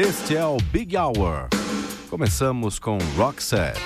Este 0.00 0.34
é 0.34 0.46
o 0.46 0.56
Big 0.72 0.96
Hour. 0.96 1.50
Começamos 2.08 2.78
com 2.78 2.96
Roxette. 3.18 3.78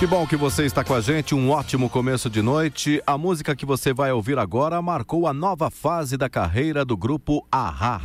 Que 0.00 0.06
bom 0.06 0.26
que 0.26 0.34
você 0.34 0.64
está 0.64 0.82
com 0.82 0.94
a 0.94 1.00
gente, 1.02 1.34
um 1.34 1.50
ótimo 1.50 1.90
começo 1.90 2.30
de 2.30 2.40
noite. 2.40 3.02
A 3.06 3.18
música 3.18 3.54
que 3.54 3.66
você 3.66 3.92
vai 3.92 4.10
ouvir 4.10 4.38
agora 4.38 4.80
marcou 4.80 5.26
a 5.26 5.34
nova 5.34 5.70
fase 5.70 6.16
da 6.16 6.26
carreira 6.26 6.86
do 6.86 6.96
grupo 6.96 7.46
Ahá. 7.52 8.00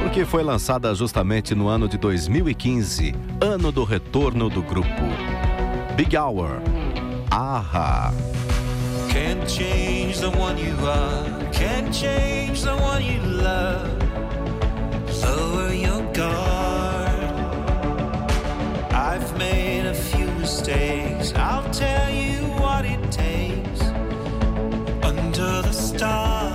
Porque 0.00 0.24
foi 0.24 0.42
lançada 0.42 0.92
justamente 0.96 1.54
no 1.54 1.68
ano 1.68 1.88
de 1.88 1.96
2015, 1.96 3.14
ano 3.40 3.70
do 3.70 3.84
retorno 3.84 4.50
do 4.50 4.64
grupo. 4.64 4.88
Big 5.94 6.16
Hour. 6.16 6.60
Ahá. 7.30 8.12
Can't 9.08 9.48
change 9.48 10.18
the 10.18 10.36
one 10.36 10.60
you 10.60 10.74
are, 10.84 11.50
can't 11.52 11.96
change 11.96 12.64
the 12.64 12.74
one 12.74 13.00
you 13.00 13.22
love. 13.24 13.88
Lower 15.22 15.72
your 15.72 16.02
guard. 16.12 16.82
I've 18.92 19.38
made 19.38 19.86
a 19.86 19.94
few 19.94 20.21
mistakes. 20.42 21.32
I'll 21.36 21.70
tell 21.72 22.10
you 22.10 22.38
what 22.60 22.84
it 22.84 23.00
takes 23.12 23.80
under 25.04 25.62
the 25.62 25.72
stars. 25.72 26.51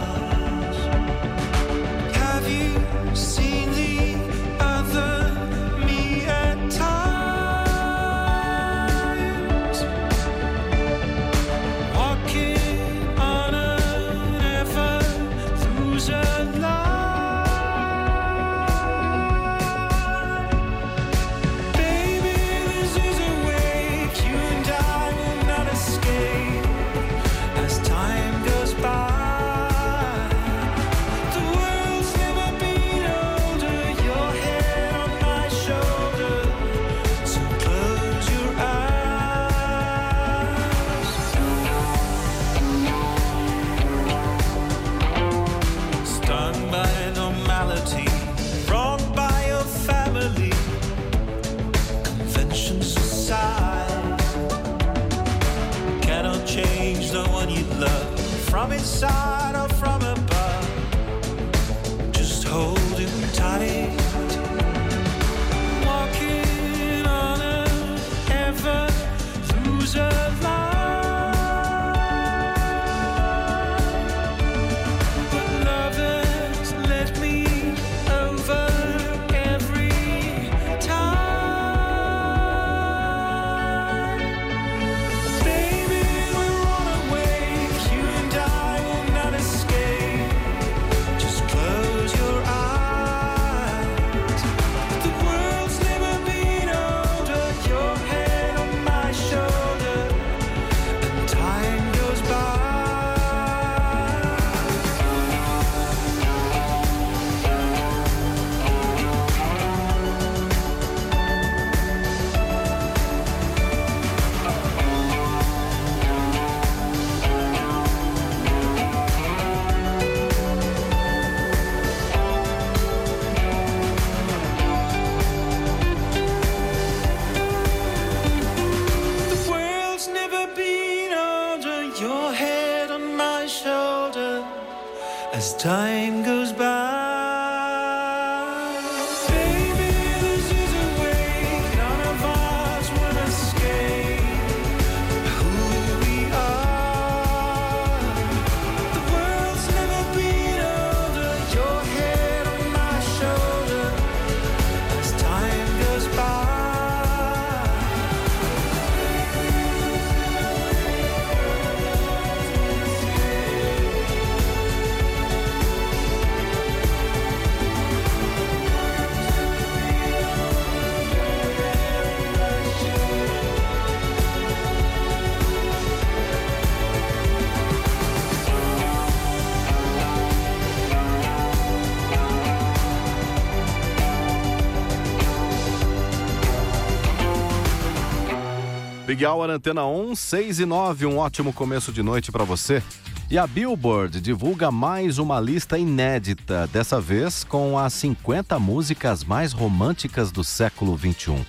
Big 189.17 189.25
Hour 189.25 189.49
Antena 189.49 189.83
1, 189.83 190.15
6 190.15 190.59
e 190.59 190.65
9, 190.67 191.07
um 191.07 191.17
ótimo 191.17 191.51
começo 191.51 191.91
de 191.91 192.03
noite 192.03 192.31
para 192.31 192.43
você. 192.43 192.83
E 193.31 193.35
a 193.35 193.47
Billboard 193.47 194.21
divulga 194.21 194.69
mais 194.69 195.17
uma 195.17 195.39
lista 195.39 195.75
inédita, 195.75 196.67
dessa 196.67 197.01
vez 197.01 197.43
com 197.43 197.79
as 197.79 197.93
50 197.93 198.59
músicas 198.59 199.23
mais 199.23 199.53
românticas 199.53 200.31
do 200.31 200.43
século 200.43 200.95
21. 200.95 201.43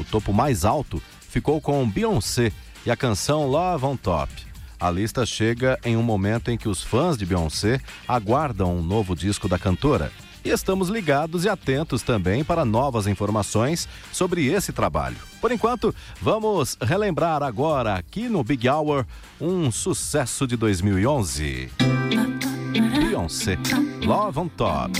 O 0.00 0.02
topo 0.02 0.32
mais 0.32 0.64
alto 0.64 1.00
ficou 1.20 1.60
com 1.60 1.88
Beyoncé 1.88 2.50
e 2.84 2.90
a 2.90 2.96
canção 2.96 3.46
Love 3.46 3.84
on 3.84 3.96
Top. 3.96 4.32
A 4.80 4.90
lista 4.90 5.24
chega 5.24 5.78
em 5.84 5.96
um 5.96 6.02
momento 6.02 6.50
em 6.50 6.58
que 6.58 6.68
os 6.68 6.82
fãs 6.82 7.16
de 7.16 7.24
Beyoncé 7.24 7.80
aguardam 8.08 8.76
um 8.76 8.82
novo 8.82 9.14
disco 9.14 9.46
da 9.46 9.60
cantora. 9.60 10.10
E 10.44 10.50
estamos 10.50 10.88
ligados 10.88 11.44
e 11.44 11.48
atentos 11.48 12.02
também 12.02 12.42
para 12.42 12.64
novas 12.64 13.06
informações 13.06 13.88
sobre 14.12 14.46
esse 14.46 14.72
trabalho. 14.72 15.16
Por 15.40 15.52
enquanto, 15.52 15.94
vamos 16.20 16.76
relembrar 16.80 17.42
agora 17.42 17.94
aqui 17.94 18.28
no 18.28 18.42
Big 18.42 18.68
Hour 18.68 19.06
um 19.40 19.70
sucesso 19.70 20.46
de 20.46 20.56
2011. 20.56 21.70
Beyoncé, 22.98 23.58
Love 24.04 24.38
on 24.40 24.48
Top. 24.48 24.92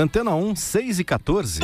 Antena 0.00 0.32
1, 0.32 0.54
6 0.54 1.00
e 1.00 1.04
14. 1.04 1.60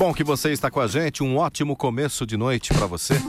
Bom 0.00 0.14
que 0.14 0.24
você 0.24 0.50
está 0.50 0.70
com 0.70 0.80
a 0.80 0.86
gente. 0.86 1.22
Um 1.22 1.36
ótimo 1.36 1.76
começo 1.76 2.24
de 2.24 2.34
noite 2.34 2.72
para 2.72 2.86
você. 2.86 3.20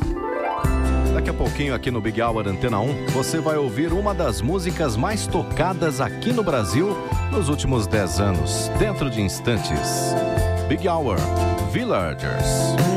Daqui 1.13 1.29
a 1.29 1.33
pouquinho 1.33 1.75
aqui 1.75 1.91
no 1.91 1.99
Big 1.99 2.21
Hour 2.21 2.47
Antena 2.47 2.79
1, 2.79 3.07
você 3.07 3.41
vai 3.41 3.57
ouvir 3.57 3.91
uma 3.91 4.13
das 4.13 4.39
músicas 4.39 4.95
mais 4.95 5.27
tocadas 5.27 5.99
aqui 5.99 6.31
no 6.31 6.41
Brasil 6.41 6.95
nos 7.29 7.49
últimos 7.49 7.87
10 7.87 8.21
anos, 8.21 8.71
dentro 8.79 9.09
de 9.09 9.19
instantes. 9.21 10.13
Big 10.69 10.87
Hour, 10.87 11.17
Villagers. 11.73 12.90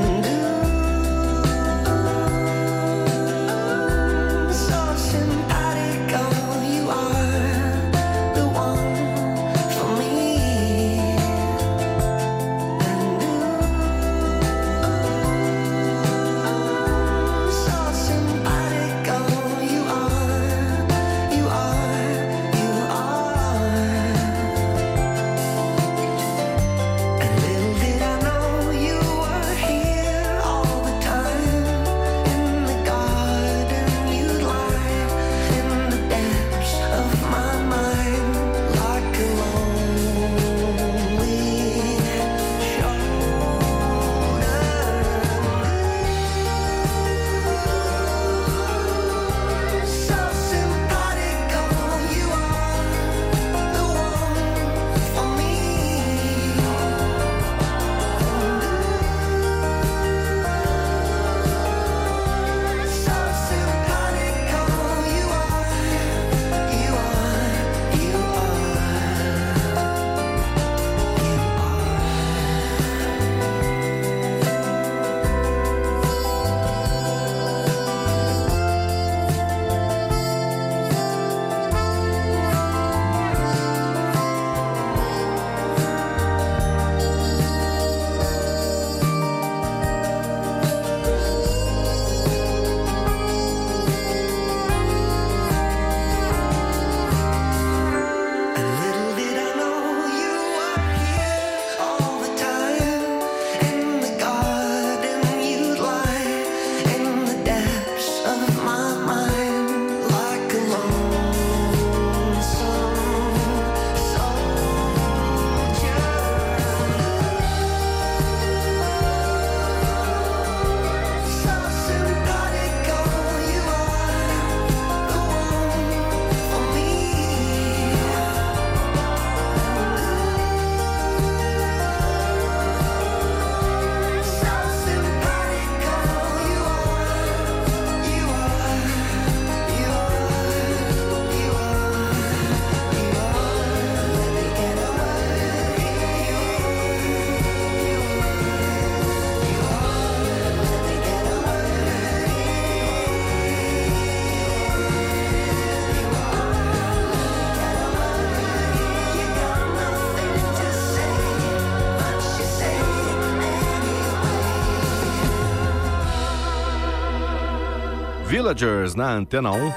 Villagers 168.34 168.96
na 168.96 169.12
Antena 169.12 169.52
1. 169.52 169.72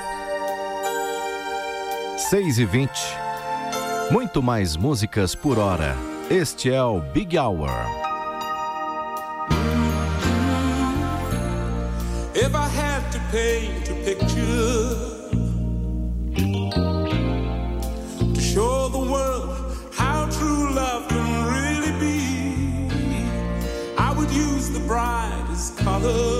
6 2.17 2.57
e 2.57 2.65
20. 2.65 2.91
Muito 4.09 4.41
mais 4.41 4.75
músicas 4.75 5.35
por 5.35 5.59
hora. 5.59 5.95
Este 6.27 6.71
é 6.71 6.81
o 6.81 6.99
Big 6.99 7.37
Hour. 7.37 7.69
If 12.33 12.55
I 12.55 12.67
had 12.67 13.03
to 13.11 13.19
paint 13.31 13.91
a 13.91 13.93
picture 14.03 14.95
to 18.33 18.41
show 18.41 18.89
the 18.89 18.97
world 18.97 19.77
how 19.95 20.27
true 20.31 20.73
love 20.73 21.07
can 21.09 21.45
really 21.45 21.91
be, 21.99 22.89
I 23.99 24.11
would 24.17 24.31
use 24.31 24.71
the 24.71 24.79
brightest 24.87 25.77
colors. 25.77 26.36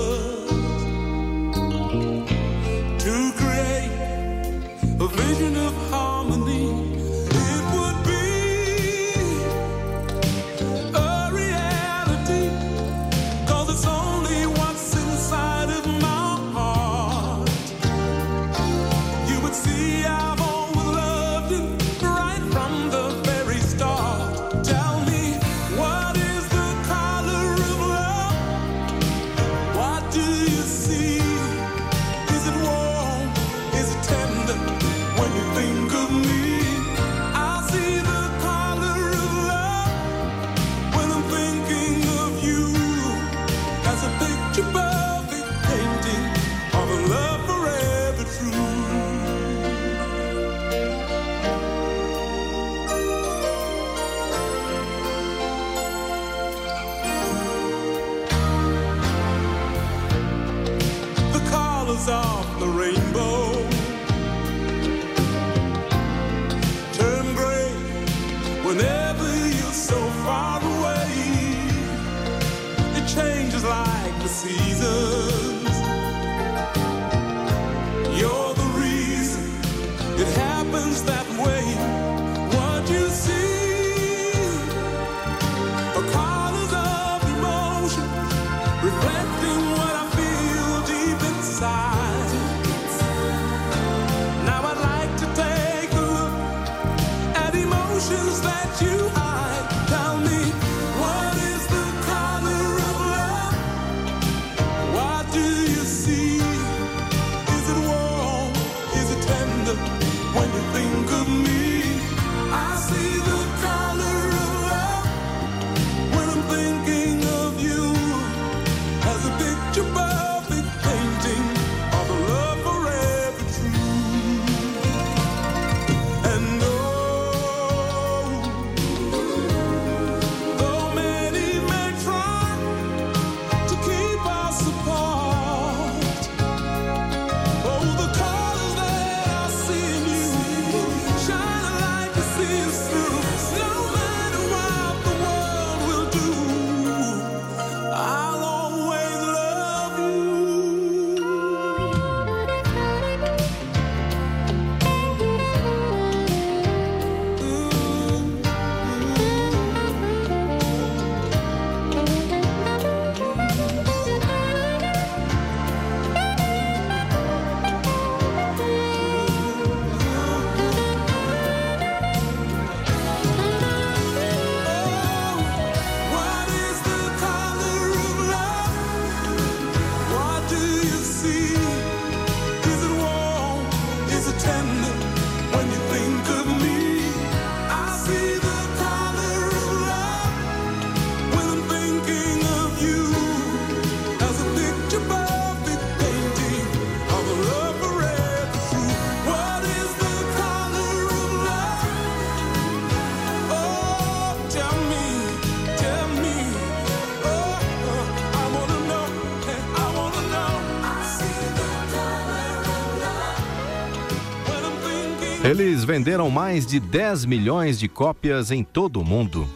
Eles 215.48 215.82
venderam 215.82 216.30
mais 216.30 216.66
de 216.66 216.78
10 216.78 217.24
milhões 217.24 217.78
de 217.78 217.88
cópias 217.88 218.50
em 218.50 218.62
todo 218.62 219.00
o 219.00 219.04
mundo. 219.04 219.48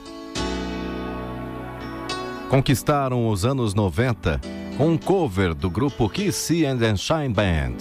Conquistaram 2.48 3.28
os 3.28 3.44
anos 3.44 3.74
90 3.74 4.40
com 4.78 4.88
um 4.88 4.96
cover 4.96 5.52
do 5.52 5.68
grupo 5.68 6.08
Kiss 6.08 6.64
and 6.64 6.96
Shine 6.96 7.34
Band. 7.34 7.76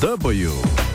W. 0.00 0.85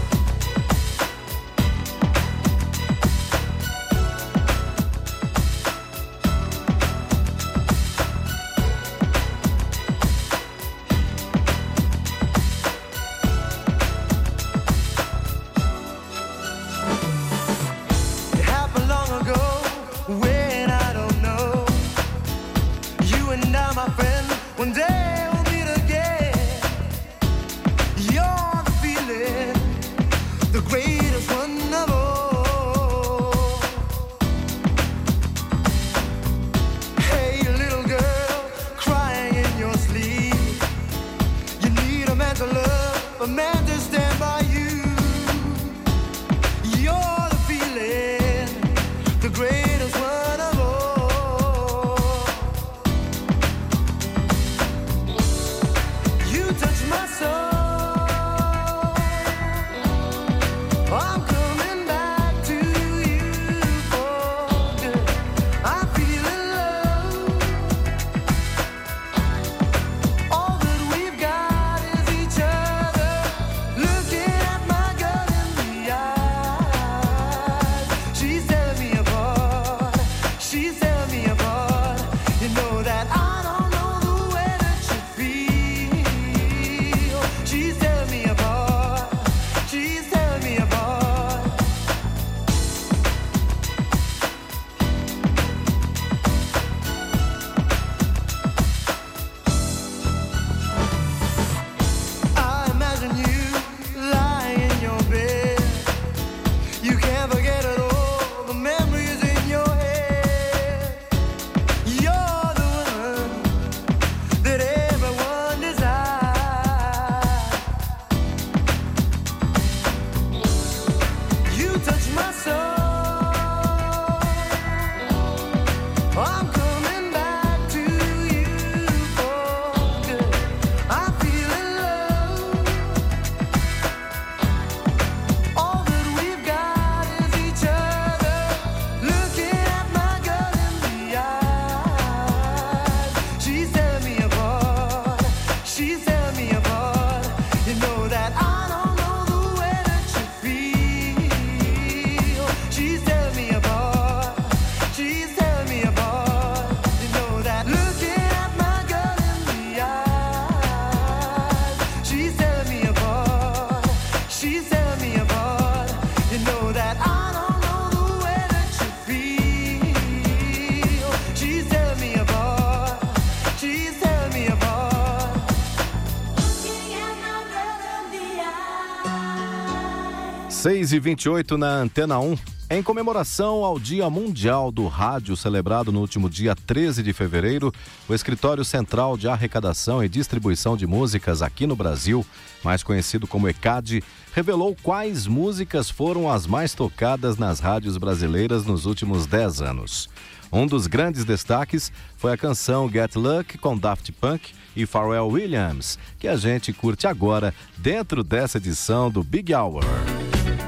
6 180.62 180.94
e 180.94 181.00
28 181.00 181.58
na 181.58 181.78
Antena 181.78 182.20
1. 182.20 182.38
Em 182.70 182.84
comemoração 182.84 183.66
ao 183.66 183.80
Dia 183.80 184.08
Mundial 184.12 184.72
do 184.72 184.86
Rádio, 184.86 185.36
celebrado 185.36 185.92
no 185.92 186.00
último 186.00 186.30
dia 186.30 186.56
13 186.56 187.02
de 187.02 187.12
fevereiro, 187.14 187.74
o 188.08 188.14
Escritório 188.14 188.64
Central 188.64 189.18
de 189.18 189.28
Arrecadação 189.28 190.04
e 190.04 190.08
Distribuição 190.08 190.78
de 190.78 190.86
Músicas 190.86 191.42
aqui 191.42 191.66
no 191.66 191.76
Brasil, 191.76 192.24
mais 192.64 192.84
conhecido 192.84 193.26
como 193.26 193.50
ECAD, 193.50 194.04
revelou 194.36 194.78
quais 194.84 195.26
músicas 195.26 195.90
foram 195.90 196.30
as 196.30 196.46
mais 196.46 196.76
tocadas 196.76 197.40
nas 197.40 197.60
rádios 197.60 197.98
brasileiras 197.98 198.64
nos 198.64 198.86
últimos 198.86 199.26
10 199.26 199.64
anos. 199.64 200.10
Um 200.54 200.68
dos 200.68 200.86
grandes 200.86 201.26
destaques 201.26 201.92
foi 202.18 202.34
a 202.34 202.38
canção 202.38 202.88
Get 202.88 203.16
Luck 203.16 203.58
com 203.58 203.76
Daft 203.76 204.12
Punk 204.12 204.52
e 204.76 204.86
Pharrell 204.86 205.28
Williams, 205.28 205.98
que 206.20 206.28
a 206.28 206.36
gente 206.36 206.72
curte 206.72 207.08
agora 207.08 207.52
dentro 207.80 208.24
dessa 208.24 208.60
edição 208.60 209.10
do 209.10 209.24
Big 209.24 209.56
Hour. 209.56 209.84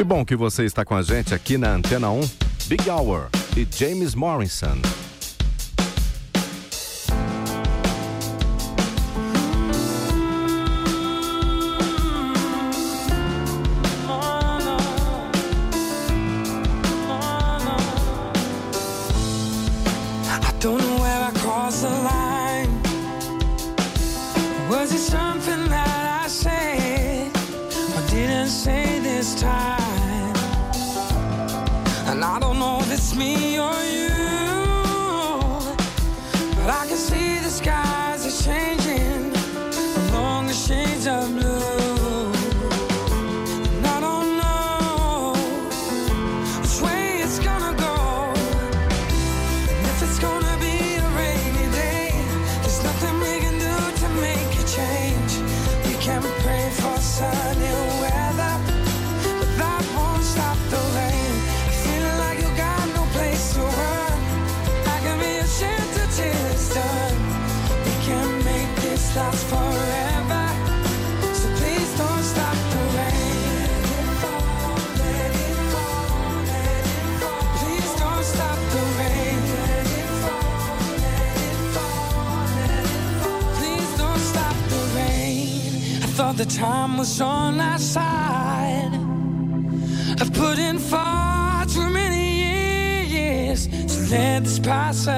Que 0.00 0.04
bom 0.04 0.24
que 0.24 0.34
você 0.34 0.64
está 0.64 0.82
com 0.82 0.94
a 0.94 1.02
gente 1.02 1.34
aqui 1.34 1.58
na 1.58 1.74
Antena 1.74 2.10
1, 2.10 2.20
Big 2.68 2.88
Hour 2.88 3.28
e 3.54 3.68
James 3.70 4.14
Morrison. 4.14 4.78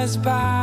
us 0.03 0.17
by. 0.17 0.62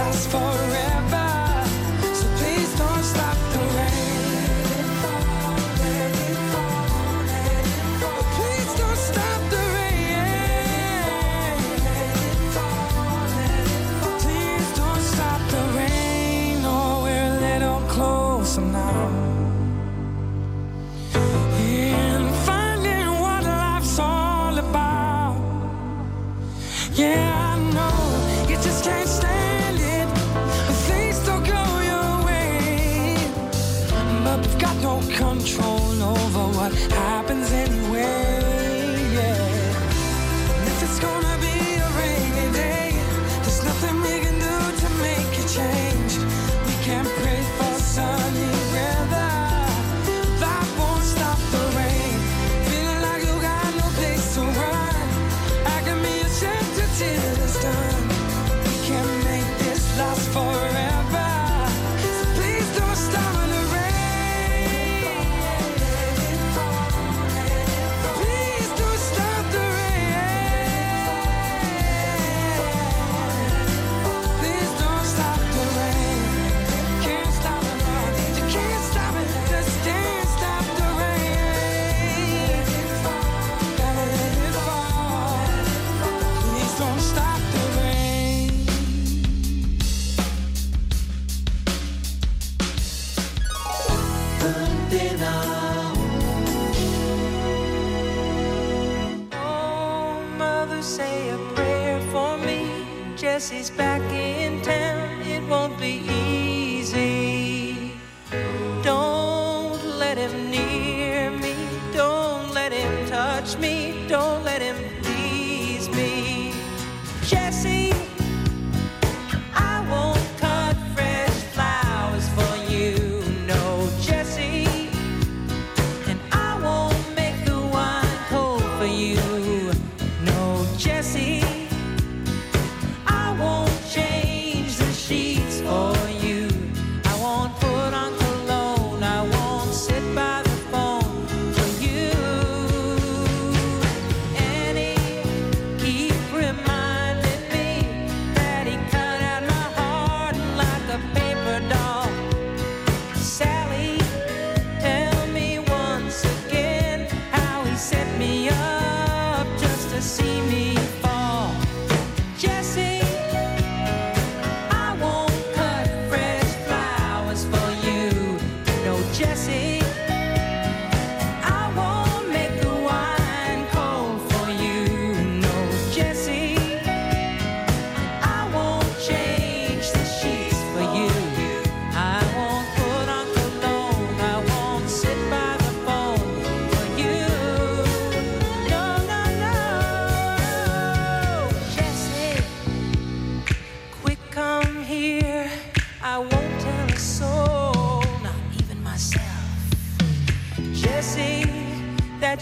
last 0.00 0.28
forever. 0.30 1.09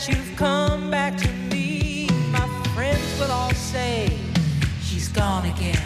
you've 0.09 0.37
come 0.37 0.91
back 0.91 1.17
to 1.19 1.29
me, 1.51 2.09
my 2.31 2.47
friends 2.75 3.21
will 3.21 3.31
all 3.31 3.53
say, 3.53 4.19
She's 4.83 5.09
gone 5.09 5.45
again. 5.47 5.83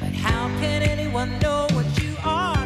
But 0.00 0.12
how 0.12 0.48
can 0.60 0.82
anyone 0.82 1.38
know 1.38 1.66
what 1.72 1.86
you 2.02 2.14
are? 2.24 2.59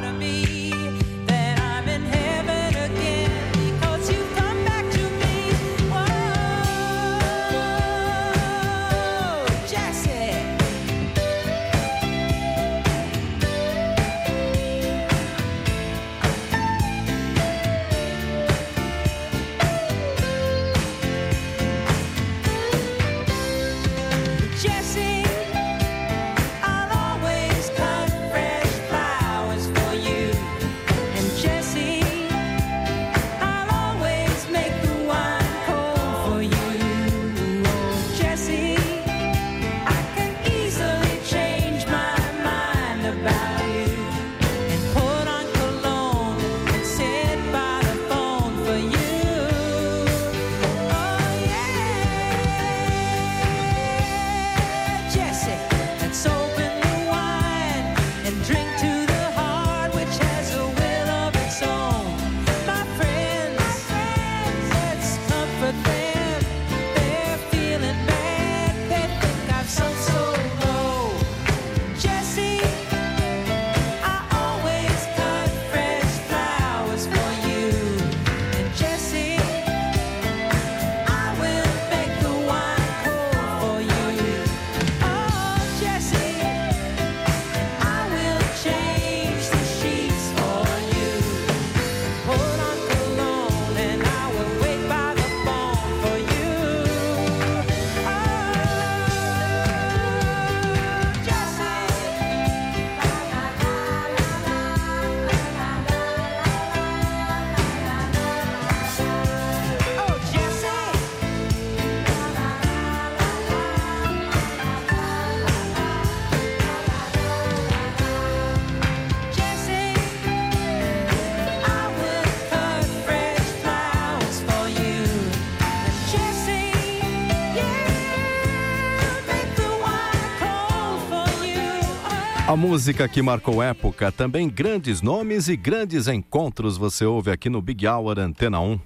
A 132.54 132.56
música 132.56 133.08
que 133.08 133.20
marcou 133.20 133.60
época, 133.60 134.12
também 134.12 134.48
grandes 134.48 135.02
nomes 135.02 135.48
e 135.48 135.56
grandes 135.56 136.06
encontros 136.06 136.76
você 136.76 137.04
ouve 137.04 137.32
aqui 137.32 137.50
no 137.50 137.60
Big 137.60 137.84
Hour 137.84 138.20
Antena 138.20 138.60
1. 138.60 138.78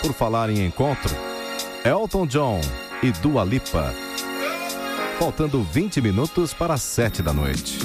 Por 0.00 0.14
falar 0.14 0.48
em 0.48 0.64
encontro, 0.64 1.14
Elton 1.84 2.26
John 2.26 2.60
e 3.02 3.12
Dua 3.12 3.44
Lipa. 3.44 3.92
Faltando 5.18 5.62
20 5.62 6.00
minutos 6.00 6.54
para 6.54 6.72
as 6.72 6.82
7 6.82 7.22
da 7.22 7.34
noite. 7.34 7.78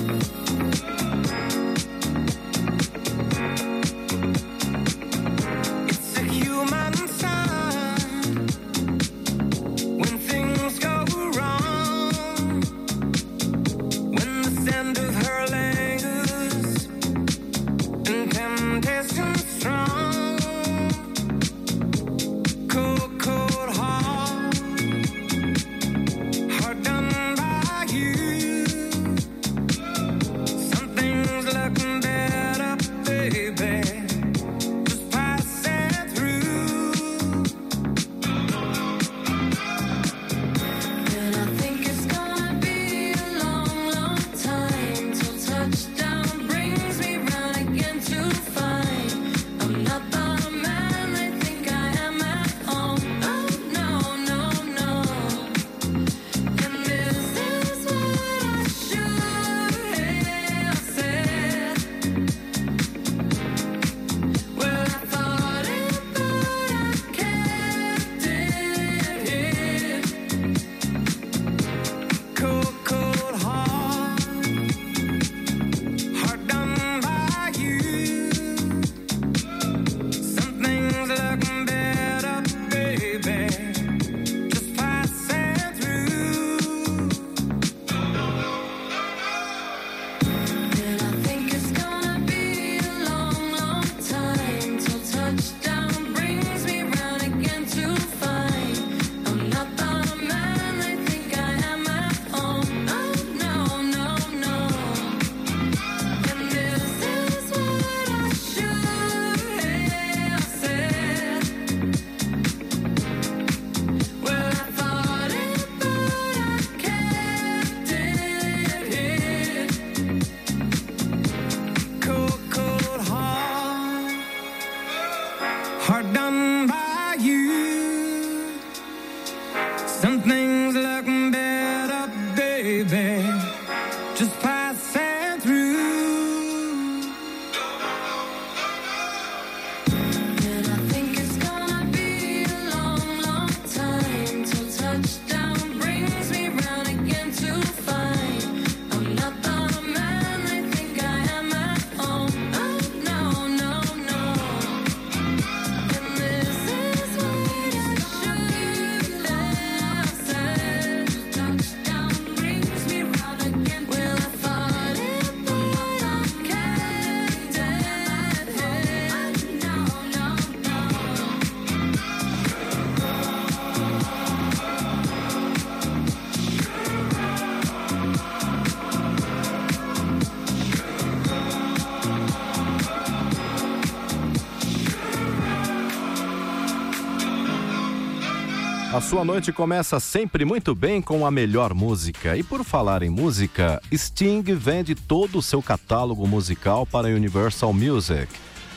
A 188.92 189.00
sua 189.00 189.24
noite 189.24 189.54
começa 189.54 190.00
sempre 190.00 190.44
muito 190.44 190.74
bem 190.74 191.00
com 191.00 191.24
a 191.24 191.30
melhor 191.30 191.76
música. 191.76 192.36
E 192.36 192.42
por 192.42 192.64
falar 192.64 193.04
em 193.04 193.10
música, 193.10 193.80
Sting 193.94 194.42
vende 194.56 194.96
todo 194.96 195.38
o 195.38 195.42
seu 195.44 195.62
catálogo 195.62 196.26
musical 196.28 196.88
para 196.88 197.08
a 197.08 197.12
Universal 197.12 197.72
Music. 197.72 198.28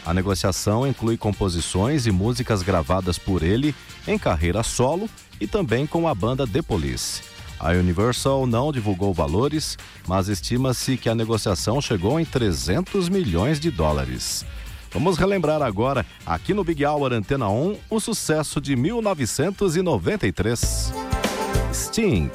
A 0.04 0.12
negociação 0.12 0.86
inclui 0.86 1.16
composições 1.16 2.06
e 2.06 2.10
músicas 2.10 2.60
gravadas 2.60 3.16
por 3.16 3.42
ele 3.42 3.74
em 4.06 4.18
carreira 4.18 4.62
solo 4.62 5.08
e 5.40 5.46
também 5.46 5.86
com 5.86 6.06
a 6.06 6.14
banda 6.14 6.46
The 6.46 6.60
Police. 6.60 7.22
A 7.58 7.70
Universal 7.70 8.46
não 8.46 8.70
divulgou 8.70 9.14
valores, 9.14 9.78
mas 10.06 10.28
estima-se 10.28 10.98
que 10.98 11.08
a 11.08 11.14
negociação 11.14 11.80
chegou 11.80 12.20
em 12.20 12.24
300 12.26 13.08
milhões 13.08 13.58
de 13.58 13.70
dólares. 13.70 14.44
Vamos 14.93 15.16
relembrar 15.16 15.62
agora, 15.62 16.05
aqui 16.26 16.53
no 16.53 16.62
Big 16.62 16.84
Hour 16.84 17.14
Antena 17.14 17.49
1, 17.49 17.78
o 17.88 17.99
sucesso 17.99 18.61
de 18.61 18.76
1993. 18.76 20.93
Sting. 21.72 22.30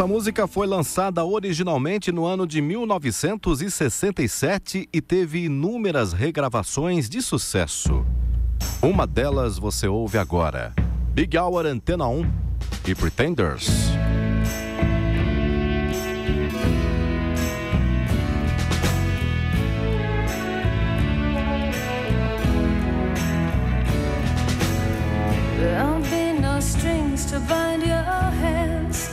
Essa 0.00 0.06
música 0.06 0.46
foi 0.46 0.66
lançada 0.66 1.22
originalmente 1.26 2.10
no 2.10 2.24
ano 2.24 2.46
de 2.46 2.62
1967 2.62 4.88
e 4.90 5.00
teve 5.02 5.44
inúmeras 5.44 6.14
regravações 6.14 7.06
de 7.06 7.20
sucesso. 7.20 8.02
Uma 8.80 9.06
delas 9.06 9.58
você 9.58 9.86
ouve 9.86 10.16
agora: 10.16 10.72
Big 11.12 11.36
Hour 11.36 11.66
Antena 11.66 12.08
1 12.08 12.24
e 12.88 12.94
Pretenders. 12.94 13.68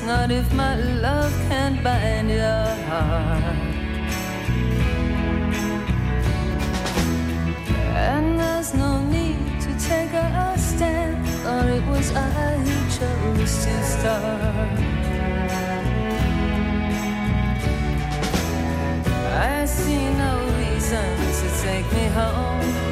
Not 0.07 0.31
if 0.31 0.53
my 0.53 0.75
love 0.75 1.33
can't 1.49 1.83
bind 1.83 2.29
your 2.29 2.65
heart. 2.87 3.43
And 8.09 8.39
there's 8.39 8.73
no 8.73 9.01
need 9.01 9.59
to 9.65 9.71
take 9.77 10.13
a 10.13 10.55
stand, 10.57 11.27
or 11.51 11.63
it 11.77 11.85
was 11.91 12.15
I 12.15 12.55
who 12.65 12.77
chose 12.97 13.65
to 13.65 13.73
start. 13.83 14.79
I 19.51 19.65
see 19.65 20.05
no 20.23 20.33
reason 20.61 21.09
to 21.39 21.47
take 21.65 21.87
me 21.91 22.05
home. 22.19 22.86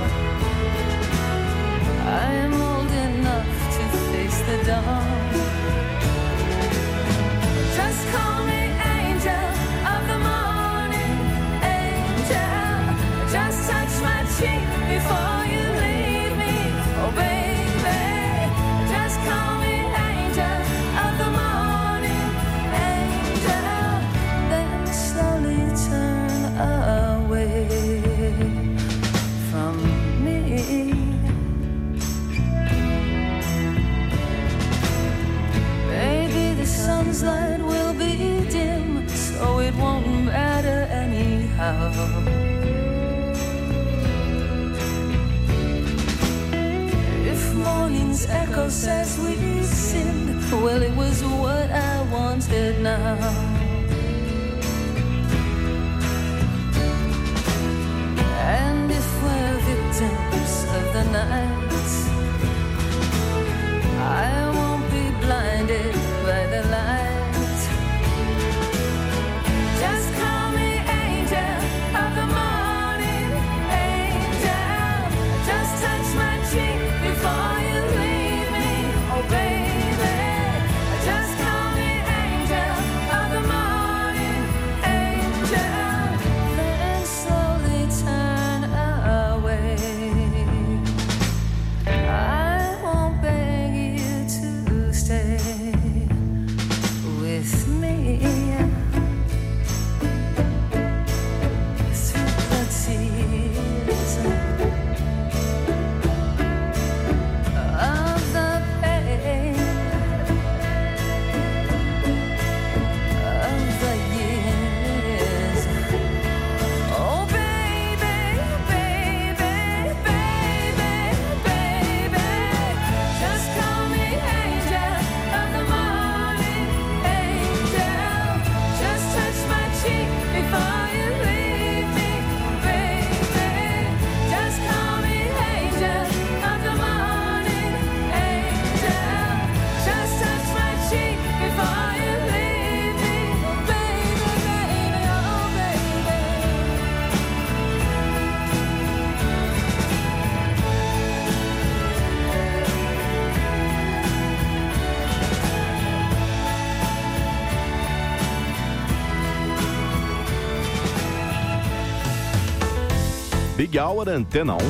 Big 163.75 163.81
Hour 163.81 164.07
Antena 164.07 164.55
1. 164.55 164.61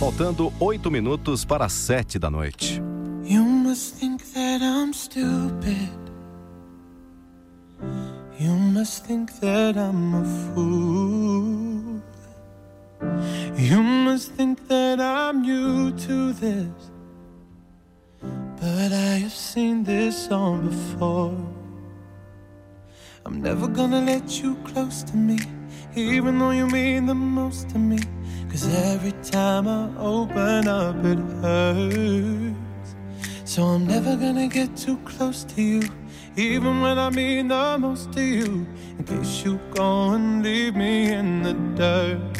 Faltando 0.00 0.52
oito 0.58 0.90
minutos 0.90 1.44
para 1.44 1.68
sete 1.68 2.18
da 2.18 2.28
noite. 2.28 2.82
You 3.22 3.44
must 3.44 3.94
think 4.00 4.24
that 4.34 4.60
I'm 4.60 4.92
stupid. 4.92 5.88
You 8.40 8.56
must 8.56 9.06
think 9.06 9.30
that 9.38 9.76
I'm 9.78 10.21
most 27.42 27.70
to 27.70 27.78
me. 27.78 27.98
Cause 28.50 28.66
every 28.92 29.14
time 29.36 29.66
I 29.66 29.82
open 29.98 30.68
up, 30.68 30.96
it 31.12 31.22
hurts. 31.42 32.88
So 33.44 33.58
I'm 33.72 33.84
never 33.94 34.12
gonna 34.16 34.48
get 34.48 34.70
too 34.76 34.98
close 35.10 35.40
to 35.52 35.60
you, 35.72 35.82
even 36.36 36.74
when 36.84 36.96
I 37.06 37.10
mean 37.10 37.48
the 37.48 37.76
most 37.84 38.12
to 38.12 38.22
you. 38.22 38.52
In 38.98 39.02
case 39.10 39.44
you 39.44 39.58
go 39.74 39.88
and 40.14 40.42
leave 40.46 40.74
me 40.76 41.12
in 41.20 41.42
the 41.46 41.54
dirt. 41.80 42.34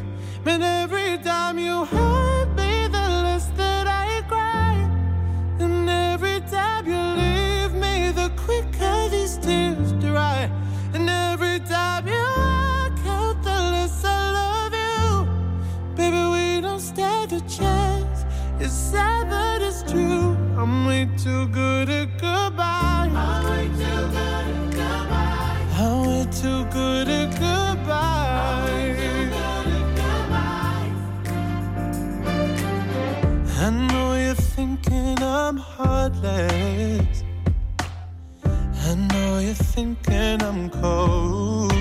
But 0.44 0.60
every 0.82 1.12
time 1.30 1.56
you 1.58 1.76
hurt 1.84 2.50
me, 2.60 2.72
the 2.96 3.06
less 3.24 3.46
that 3.60 3.86
I 4.04 4.08
cry. 4.32 4.74
And 5.64 5.88
every 6.12 6.40
time 6.56 6.84
you 6.92 7.02
leave 7.22 7.74
me, 7.84 7.94
the 8.20 8.28
quicker 8.44 8.98
these 9.14 9.36
tears 9.46 9.90
dry. 10.04 10.40
And 10.94 11.08
every 11.08 11.58
time 11.74 12.06
you 12.06 12.41
a 17.32 17.40
chance. 17.48 18.24
It's 18.60 18.72
sad, 18.72 19.28
but 19.30 19.62
it's 19.62 19.82
true. 19.90 20.36
I'm 20.58 20.86
way 20.86 21.08
too 21.16 21.48
good 21.48 21.88
at 21.88 22.18
goodbye. 22.18 23.10
I'm 23.10 23.44
way 23.44 23.68
too 23.68 24.08
good 24.16 24.46
at 24.48 24.70
goodbye. 24.70 25.56
I'm 25.78 26.06
way 26.06 26.26
too 26.30 26.64
good 26.66 27.08
at 27.08 27.30
goodbye. 27.30 28.52
I 33.64 33.70
know 33.70 34.14
you're 34.14 34.34
thinking 34.34 35.22
I'm 35.22 35.56
heartless. 35.56 37.24
I 38.44 38.94
know 39.10 39.38
you're 39.38 39.54
thinking 39.54 40.42
I'm 40.42 40.68
cold. 40.68 41.72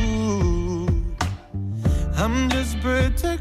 I'm 2.15 2.49
just 2.49 2.79
protecting 2.79 3.40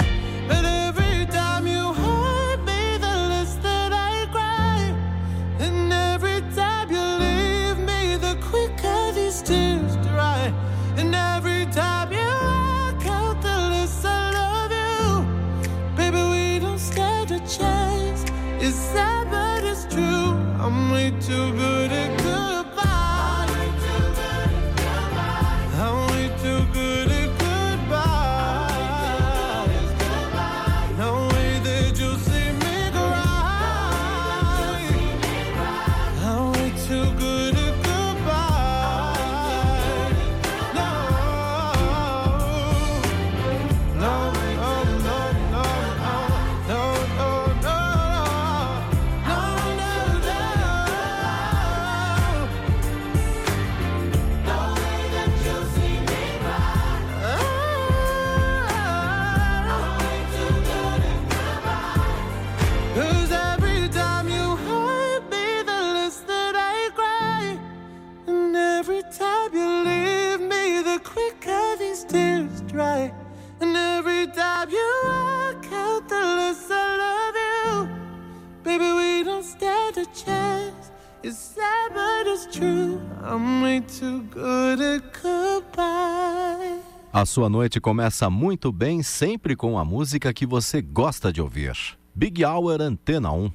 A 87.21 87.25
sua 87.27 87.47
noite 87.47 87.79
começa 87.79 88.31
muito 88.31 88.71
bem, 88.71 89.03
sempre 89.03 89.55
com 89.55 89.77
a 89.77 89.85
música 89.85 90.33
que 90.33 90.43
você 90.43 90.81
gosta 90.81 91.31
de 91.31 91.39
ouvir. 91.39 91.77
Big 92.15 92.43
Hour 92.43 92.81
Antena 92.81 93.31
1. 93.31 93.51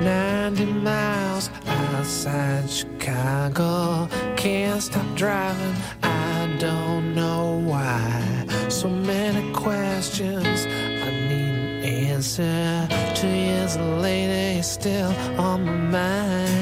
Ninety 0.00 0.64
miles 0.64 1.50
outside 1.98 2.70
Chicago, 2.70 4.08
can't 4.34 4.80
stop 4.80 5.04
driving. 5.14 5.74
I 6.02 6.56
don't 6.58 7.14
know 7.14 7.62
why. 7.66 8.46
So 8.70 8.88
many 8.88 9.52
questions. 9.52 10.66
answer. 12.18 12.88
Two 13.14 13.28
years 13.28 13.76
later, 13.76 14.54
you're 14.54 14.62
still 14.64 15.12
on 15.38 15.64
my 15.64 15.72
mind. 15.72 16.57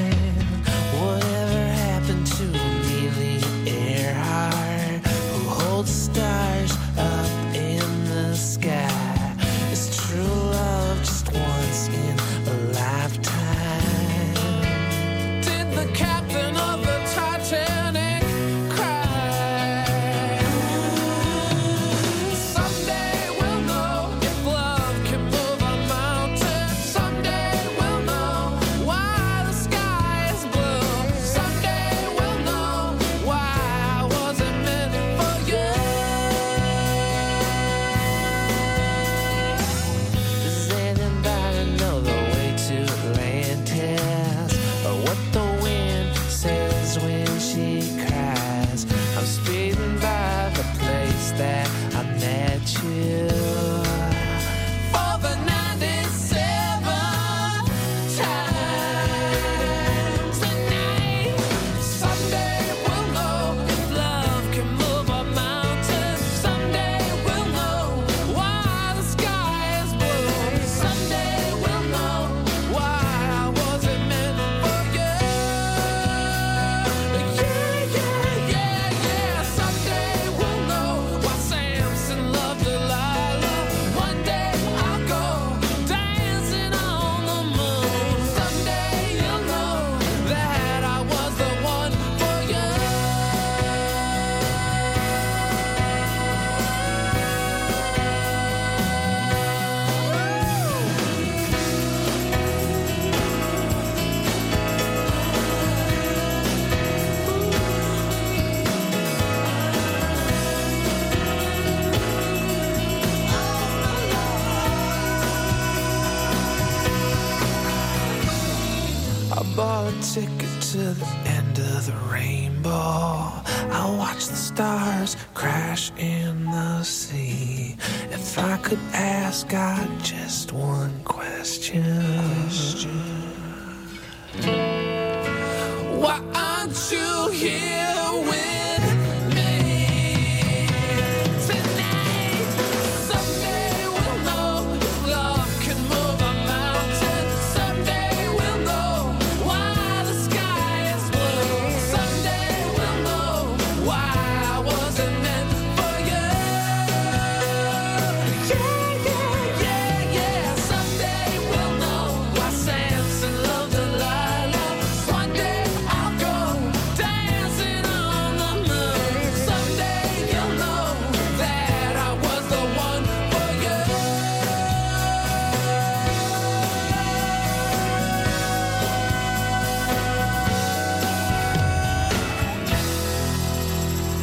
a 119.87 119.93
ticket 120.03 120.61
to 120.61 120.79
the 120.79 121.07
end 121.27 121.59
of 121.59 121.87
the 121.87 121.95
rainbow. 122.13 122.71
I 122.71 123.95
watch 123.97 124.27
the 124.27 124.35
stars 124.35 125.17
crash 125.33 125.93
in 125.97 126.45
the 126.47 126.83
sea. 126.83 127.77
If 128.11 128.37
I 128.37 128.57
could 128.57 128.81
ask 128.93 129.49
God 129.49 129.89
just 130.03 130.51
one 130.53 131.05
question, 131.05 131.86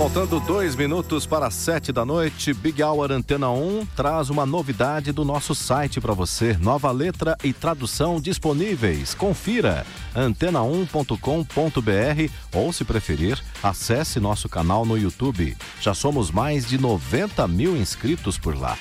Faltando 0.03 0.37
dois 0.41 0.75
minutos 0.75 1.25
para 1.25 1.49
sete 1.49 1.93
da 1.93 2.03
noite, 2.03 2.53
Big 2.53 2.83
Hour 2.83 3.09
Antena 3.09 3.49
1 3.49 3.85
traz 3.95 4.29
uma 4.29 4.45
novidade 4.45 5.13
do 5.13 5.23
nosso 5.23 5.55
site 5.55 6.01
para 6.01 6.13
você. 6.13 6.57
Nova 6.57 6.91
letra 6.91 7.37
e 7.41 7.53
tradução 7.53 8.19
disponíveis. 8.19 9.15
Confira 9.15 9.85
antena1.com.br 10.13 12.33
ou, 12.53 12.73
se 12.73 12.83
preferir, 12.83 13.41
acesse 13.63 14.19
nosso 14.19 14.49
canal 14.49 14.85
no 14.85 14.97
YouTube. 14.97 15.55
Já 15.79 15.93
somos 15.93 16.29
mais 16.29 16.67
de 16.67 16.77
90 16.77 17.47
mil 17.47 17.77
inscritos 17.77 18.37
por 18.37 18.59
lá. 18.59 18.77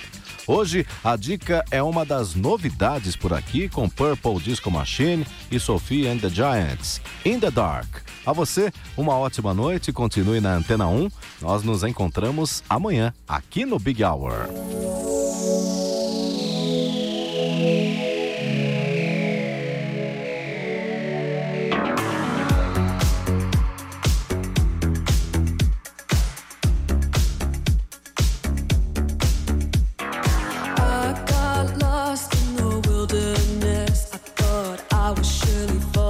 Hoje, 0.47 0.85
a 1.05 1.15
dica 1.17 1.65
é 1.71 1.83
uma 1.83 2.05
das 2.05 2.35
novidades 2.35 3.15
por 3.15 3.33
aqui 3.33 3.69
com 3.69 3.89
Purple 3.89 4.41
Disco 4.41 4.71
Machine 4.71 5.25
e 5.51 5.61
Sophie 5.61 6.09
and 6.09 6.19
the 6.19 6.29
Giants, 6.29 7.01
In 7.25 7.39
the 7.39 7.51
Dark. 7.51 7.89
A 8.27 8.33
você, 8.33 8.73
uma 8.97 9.17
ótima 9.17 9.55
noite, 9.55 9.93
continue 9.93 10.41
na 10.41 10.55
Antena 10.55 10.89
1. 10.89 11.09
Nós 11.41 11.63
nos 11.63 11.85
encontramos 11.85 12.63
amanhã, 12.69 13.13
aqui 13.27 13.65
no 13.65 13.79
Big 13.79 14.03
Hour. 14.03 14.49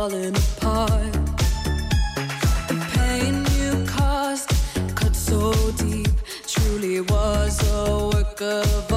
falling 0.03 0.35
apart. 0.35 1.13
The 2.67 2.77
pain 2.93 3.35
you 3.57 3.87
caused 3.87 4.51
cut 4.97 5.15
so 5.15 5.53
deep, 5.77 6.09
truly 6.45 7.03
was 7.03 7.55
a 7.71 8.11
work 8.13 8.41
of 8.41 8.92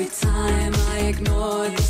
Every 0.00 0.14
time 0.14 0.72
I 0.92 0.98
ignore 1.08 1.68
the 1.70 1.87